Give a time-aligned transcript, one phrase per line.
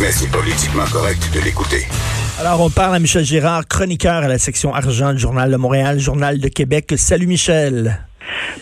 [0.00, 1.86] Mais c'est politiquement correct de l'écouter.
[2.40, 5.98] Alors, on parle à Michel Girard, chroniqueur à la section argent du Journal de Montréal,
[5.98, 6.92] Journal de Québec.
[6.96, 7.98] Salut Michel.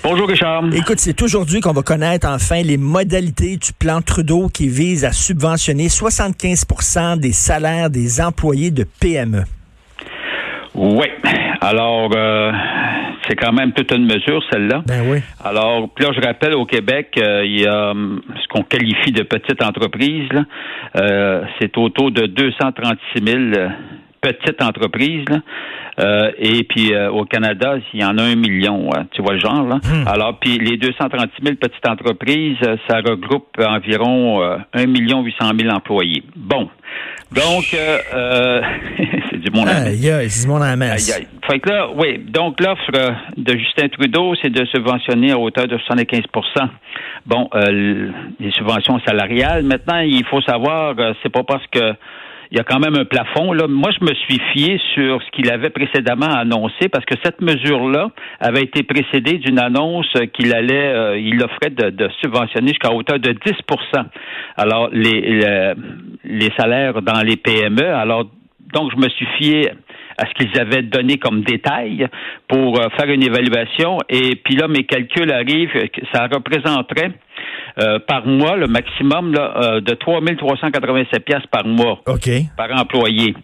[0.02, 0.64] Bonjour Richard.
[0.74, 5.12] Écoute, c'est aujourd'hui qu'on va connaître enfin les modalités du plan Trudeau qui vise à
[5.12, 9.44] subventionner 75% des salaires des employés de PME.
[10.74, 11.06] Oui.
[11.60, 12.50] Alors, euh,
[13.30, 14.82] c'est quand même toute une mesure, celle-là.
[14.86, 15.18] Ben oui.
[15.44, 19.12] Alors, puis là, je rappelle, au Québec, euh, il y a hum, ce qu'on qualifie
[19.12, 20.28] de petite entreprise.
[20.96, 23.68] Euh, c'est autour de 236 000 euh,
[24.20, 25.24] petites entreprises.
[25.28, 25.38] là.
[26.00, 28.90] Euh, et puis euh, au Canada, il y en a un million.
[28.94, 29.06] hein.
[29.12, 29.78] tu vois le genre, là?
[30.06, 32.56] Alors, puis les 236 000 petites entreprises,
[32.88, 34.40] ça regroupe environ
[34.72, 36.22] 1 million 800 000 employés.
[36.36, 36.68] Bon.
[37.32, 38.60] Donc, euh,
[39.40, 41.48] du monde Aïe, aïe, du monde.
[41.50, 42.90] Fait que là, oui, donc l'offre
[43.36, 46.20] de Justin Trudeau, c'est de subventionner à hauteur de 75
[47.26, 49.62] Bon, euh, les subventions salariales.
[49.64, 51.92] Maintenant, il faut savoir, euh, c'est pas parce que
[52.52, 53.52] il y a quand même un plafond.
[53.52, 53.68] Là.
[53.68, 58.08] Moi, je me suis fié sur ce qu'il avait précédemment annoncé parce que cette mesure-là
[58.40, 63.20] avait été précédée d'une annonce qu'il allait, euh, il offrait de, de subventionner jusqu'à hauteur
[63.20, 64.04] de 10%
[64.56, 65.74] Alors, les, le-
[66.24, 67.86] les salaires dans les PME.
[67.86, 68.24] Alors,
[68.72, 69.70] donc, je me suis fié
[70.18, 72.06] à ce qu'ils avaient donné comme détail
[72.48, 73.98] pour euh, faire une évaluation.
[74.08, 75.70] Et puis là, mes calculs arrivent,
[76.12, 77.12] ça représenterait
[77.78, 82.28] euh, par mois le maximum là, euh, de 3 387 pièces par mois OK.
[82.56, 83.34] par employé.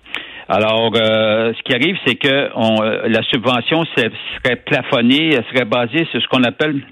[0.48, 4.10] Alors, euh, ce qui arrive, c'est que on, euh, la subvention se-
[4.44, 6.82] serait plafonnée, elle serait basée sur ce qu'on appelle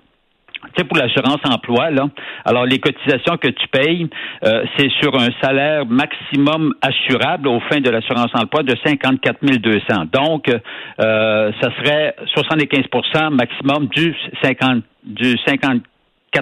[0.66, 2.08] tu sais, pour l'assurance emploi, là,
[2.44, 4.08] alors les cotisations que tu payes,
[4.44, 10.04] euh, c'est sur un salaire maximum assurable au fin de l'assurance emploi de 54 200.
[10.12, 15.80] Donc, euh, ça serait 75% maximum du 50 du 54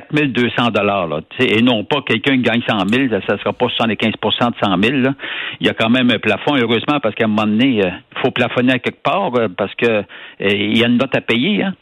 [0.01, 1.09] 200 dollars
[1.39, 4.83] et non pas quelqu'un qui gagne 100 000, ça ne sera pas 75% de 100
[4.83, 4.97] 000.
[4.99, 5.15] Là.
[5.61, 7.93] Il y a quand même un plafond, heureusement, parce qu'à un moment donné, il
[8.23, 10.05] faut plafonner à quelque part euh, parce que euh,
[10.41, 11.65] il y a une note à payer.
[11.65, 11.75] Hein.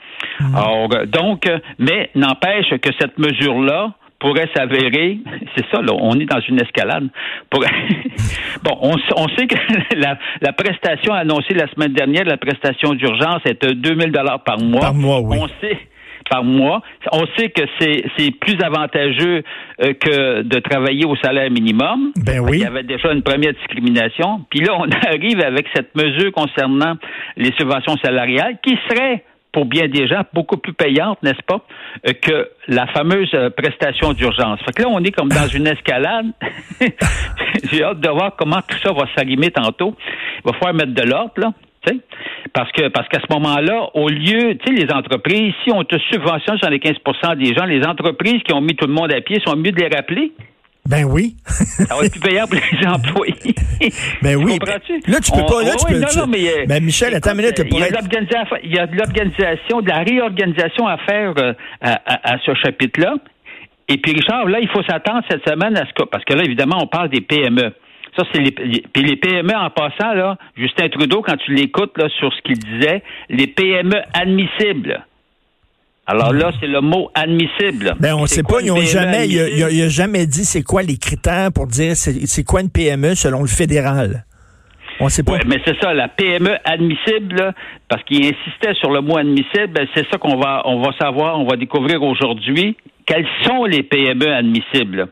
[0.54, 5.18] Alors, euh, donc, euh, mais n'empêche que cette mesure-là pourrait s'avérer,
[5.56, 7.08] c'est ça, là, on est dans une escalade.
[7.48, 7.64] Pour-
[8.62, 9.56] bon, on, sait que
[9.96, 14.58] la, la prestation annoncée la semaine dernière, la prestation d'urgence, est de 2000 dollars par
[14.58, 14.80] mois.
[14.80, 15.38] Par mois, oui.
[15.40, 15.78] On sait
[16.30, 16.80] par mois.
[17.12, 19.42] On sait que c'est plus avantageux
[19.82, 22.12] euh, que de travailler au salaire minimum.
[22.16, 22.58] Ben oui.
[22.58, 24.44] Il y avait déjà une première discrimination.
[24.48, 26.94] Puis là, on arrive avec cette mesure concernant
[27.36, 31.60] les subventions salariales qui serait pour bien des gens, beaucoup plus payante, n'est-ce pas,
[32.06, 34.60] euh, que la fameuse euh, prestation d'urgence.
[34.64, 36.26] Fait que là, on est comme dans une escalade.
[37.72, 39.96] J'ai hâte de voir comment tout ça va s'arrimer tantôt.
[40.38, 41.52] Il va falloir mettre de l'ordre, là.
[41.86, 42.00] Tu.
[42.52, 45.96] Parce que parce qu'à ce moment-là, au lieu, tu sais, les entreprises, si on te
[46.10, 49.20] subventionne sur les 15% des gens, les entreprises qui ont mis tout le monde à
[49.20, 50.32] pied sont mieux de les rappeler.
[50.88, 51.36] Ben oui.
[51.46, 53.54] Ça va être plus payant pour les employés.
[54.22, 54.58] Ben oui.
[54.58, 55.00] Comprends-tu?
[55.10, 57.14] Là, tu peux On- pas, là, tu peux- non, tu- non, mais, euh, Ben, Michel,
[57.14, 59.88] attends une minute, Il y a être- de l'organisation, il y a de l'organisation, de
[59.88, 63.14] la réorganisation à faire euh, à, à- à ce chapitre-là.
[63.88, 66.44] Et puis, Richard, là, il faut s'attendre cette semaine à ce que, parce que là,
[66.44, 67.72] évidemment, on parle des PME.
[68.16, 71.96] Ça, c'est les, les- puis les PME en passant, là, Justin Trudeau, quand tu l'écoutes,
[71.96, 75.04] là, sur ce qu'il disait, les PME admissibles.
[76.06, 77.94] Alors là, c'est le mot admissible.
[78.00, 80.62] Ben, on C'est sait quoi pas, ils jamais, il a, il a- jamais dit c'est
[80.64, 84.24] quoi les critères pour dire c'est c'est quoi une PME selon le fédéral.
[84.98, 85.38] On sait pas.
[85.46, 87.52] Mais c'est ça, la PME admissible, là,
[87.88, 91.38] parce qu'il insistait sur le mot admissible, ben, c'est ça qu'on va, on va savoir,
[91.38, 92.76] on va découvrir aujourd'hui.
[93.06, 95.08] Quelles sont les PME admissibles?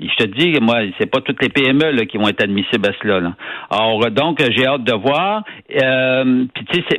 [0.00, 2.92] Je te dis, moi, c'est pas toutes les PME là, qui vont être admissibles à
[3.00, 3.20] cela.
[3.20, 3.32] Là.
[3.70, 5.44] Alors, donc, j'ai hâte de voir.
[5.82, 6.44] Euh,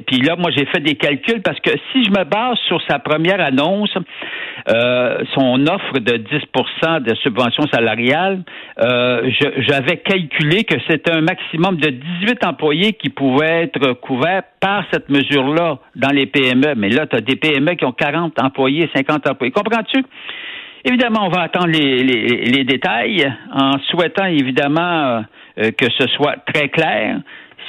[0.08, 3.00] puis, là, moi, j'ai fait des calculs parce que si je me base sur sa
[3.00, 3.94] première annonce,
[4.70, 8.44] euh, son offre de 10% de subvention salariale,
[8.80, 14.86] euh, j'avais calculé que c'était un maximum de 18 employés qui pouvaient être couverts par
[14.92, 16.76] cette mesure-là dans les PME.
[16.78, 19.52] Mais là, tu as des PME qui ont 40 employés, 50 employés.
[19.52, 20.04] Comprends-tu?
[20.86, 25.24] Évidemment, on va attendre les, les- les détails en souhaitant évidemment
[25.60, 27.20] euh, que ce soit très clair,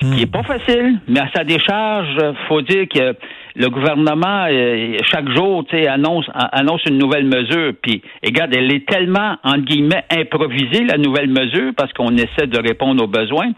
[0.00, 2.16] ce qui n'est pas facile, mais à sa décharge,
[2.49, 3.14] faut dire que
[3.56, 7.73] le gouvernement, euh, chaque jour, tu sais, annonce, annonce une nouvelle mesure.
[7.83, 12.59] Puis, regarde, elle est tellement, entre guillemets, improvisée, la nouvelle mesure, parce qu'on essaie de
[12.59, 13.53] répondre aux besoins,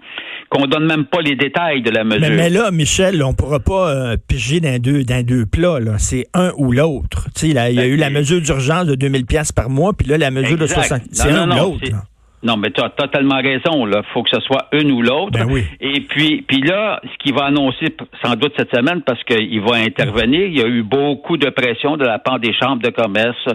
[0.51, 2.29] qu'on donne même pas les détails de la mesure.
[2.31, 5.81] Mais, là, Michel, on pourra pas euh, piger dans deux, dans deux plats.
[5.81, 5.99] Là.
[5.99, 7.29] C'est un ou l'autre.
[7.35, 9.93] Tu sais, il y a Ben, eu la mesure d'urgence de 2000 pièces par mois,
[9.95, 10.83] puis là, la mesure de Exact.
[10.85, 11.01] 60.
[11.01, 11.97] Non, C'est un non, ou l'autre.
[12.47, 13.89] Non, mais tu as totalement raison.
[13.89, 15.33] Il faut que ce soit une ou l'autre.
[15.33, 15.65] Ben oui.
[15.81, 17.87] Et puis, puis là, ce qu'il va annoncer
[18.23, 21.97] sans doute cette semaine, parce qu'il va intervenir, il y a eu beaucoup de pression
[21.97, 23.49] de la part des chambres de commerce,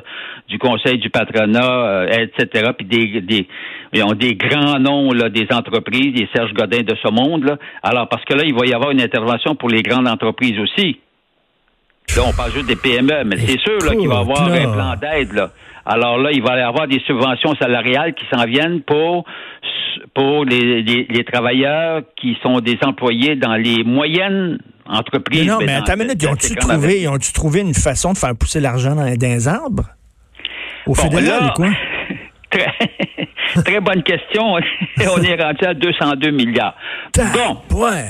[0.49, 2.71] du Conseil du patronat, euh, etc.
[2.77, 3.47] Puis des, des,
[3.93, 7.45] ils ont des grands noms là, des entreprises, des Serge Godin de ce monde.
[7.45, 7.57] Là.
[7.83, 10.99] Alors, parce que là, il va y avoir une intervention pour les grandes entreprises aussi.
[12.17, 14.55] Là, on parle juste des PME, mais c'est sûr là, qu'il va y avoir là.
[14.55, 15.31] un plan d'aide.
[15.31, 15.49] Là.
[15.85, 19.25] Alors là, il va y avoir des subventions salariales qui s'en viennent pour
[20.13, 25.41] pour les, les, les travailleurs qui sont des employés dans les moyennes entreprises.
[25.41, 28.17] Mais non, mais dans- attends une minute, ils ont-tu trouvé, ont-tu trouvé une façon de
[28.17, 29.85] faire pousser l'argent dans, dans les arbres?
[30.87, 31.69] Au Bon, fédéral là, ou quoi?
[32.49, 32.67] très,
[33.63, 34.53] très bonne question.
[34.99, 36.75] On est rendu à 202 milliards.
[37.15, 38.05] Bon, Ouais.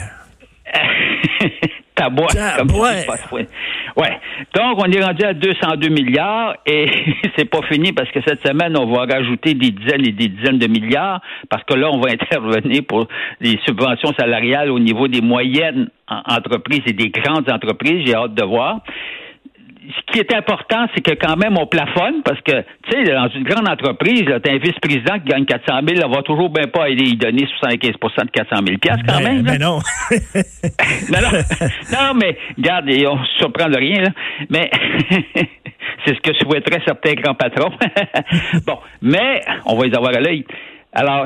[2.58, 3.06] Comme ouais.
[3.98, 4.20] ouais.
[4.56, 6.88] Donc, on est rendu à 202 milliards et
[7.38, 10.60] c'est pas fini parce que cette semaine, on va rajouter des dizaines et des dizaines
[10.60, 13.08] de milliards parce que là, on va intervenir pour
[13.40, 18.04] les subventions salariales au niveau des moyennes en- entreprises et des grandes entreprises.
[18.06, 18.80] J'ai hâte de voir
[19.84, 22.52] ce qui est important, c'est que quand même on plafonne parce que,
[22.84, 26.12] tu sais, dans une grande entreprise, tu as un vice-président qui gagne 400 000, on
[26.16, 29.46] va toujours bien pas aller y donner 75% de 400 000 piastres quand Ben, même.
[29.46, 29.52] là.
[29.54, 29.80] ben non.
[31.12, 31.20] non,
[31.92, 34.10] non, non, mais regarde, et on se surprend de rien, là.
[34.52, 34.70] Mais
[36.06, 37.72] c'est ce que souhaiteraient certains grands patrons.
[38.68, 40.46] bon, mais on va les avoir à l'œil.
[40.94, 41.26] Alors,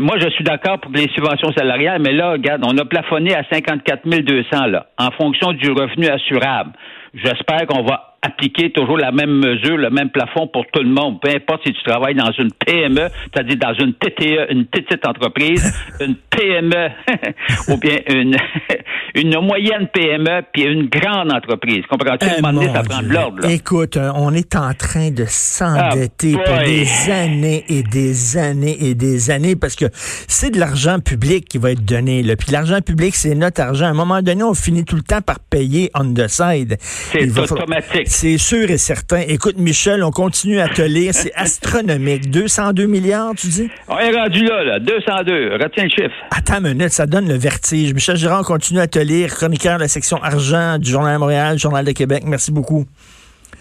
[0.00, 3.44] moi, je suis d'accord pour les subventions salariales, mais là, regarde, on a plafonné à
[3.52, 6.72] 54 200, là, en fonction du revenu assurable.
[7.14, 11.20] J'espère qu'on va appliquer toujours la même mesure, le même plafond pour tout le monde.
[11.20, 15.74] Peu importe si tu travailles dans une PME, c'est-à-dire dans une TTE, une petite entreprise,
[16.00, 16.88] une PME,
[17.68, 18.36] ou bien une,
[19.16, 21.82] une moyenne PME, puis une grande entreprise.
[21.90, 22.26] Comprends-tu?
[22.42, 23.44] Moment donné, ça prend de l'ordre.
[23.50, 28.76] Écoute, euh, on est en train de s'endetter Ah, pour des années et des années
[28.80, 32.22] et des années parce que c'est de l'argent public qui va être donné.
[32.22, 32.36] Là.
[32.36, 33.86] Puis l'argent public, c'est notre argent.
[33.86, 36.76] À un moment donné, on finit tout le temps par payer on the side.
[36.80, 38.11] C'est falloir- automatique.
[38.12, 39.20] C'est sûr et certain.
[39.26, 41.14] Écoute, Michel, on continue à te lire.
[41.14, 42.30] C'est astronomique.
[42.30, 43.70] 202 milliards, tu dis?
[43.88, 44.78] On est rendu là, là.
[44.80, 45.54] 202.
[45.54, 46.14] Retiens le chiffre.
[46.30, 47.94] Attends une minute, ça donne le vertige.
[47.94, 49.34] Michel Girard, on continue à te lire.
[49.34, 52.22] Chroniqueur de la section argent du Journal de Montréal, Journal de Québec.
[52.26, 52.84] Merci beaucoup.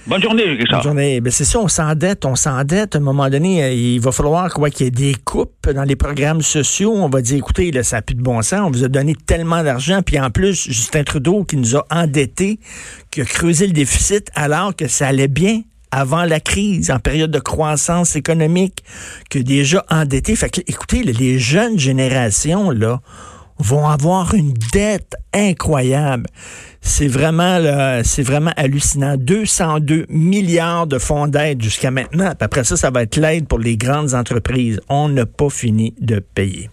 [0.07, 0.81] Bonne journée, Bonne Richard.
[0.81, 1.21] journée.
[1.21, 2.95] Ben, c'est ça, on s'endette, on s'endette.
[2.95, 5.83] À un moment donné, euh, il va falloir quoi qu'il y ait des coupes dans
[5.83, 6.91] les programmes sociaux.
[6.95, 8.61] On va dire, écoutez, là, ça n'a plus de bon sens.
[8.65, 10.01] On vous a donné tellement d'argent.
[10.03, 12.59] Puis en plus, Justin Trudeau qui nous a endettés,
[13.11, 15.61] qui a creusé le déficit alors que ça allait bien
[15.91, 18.83] avant la crise, en période de croissance économique,
[19.29, 20.35] que déjà endetté.
[20.35, 23.01] Fait que, écoutez, les jeunes générations, là,
[23.61, 26.27] vont avoir une dette incroyable.
[26.81, 27.59] C'est vraiment
[28.03, 29.15] c'est vraiment hallucinant.
[29.17, 32.33] 202 milliards de fonds d'aide jusqu'à maintenant.
[32.39, 34.81] Après ça, ça va être l'aide pour les grandes entreprises.
[34.89, 36.69] On n'a pas fini de payer.